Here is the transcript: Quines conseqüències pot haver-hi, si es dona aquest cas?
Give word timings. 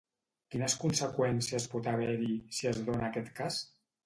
Quines 0.53 0.75
conseqüències 0.83 1.67
pot 1.75 1.91
haver-hi, 1.93 2.31
si 2.61 2.71
es 2.73 2.81
dona 2.89 3.07
aquest 3.11 3.31
cas? 3.43 3.63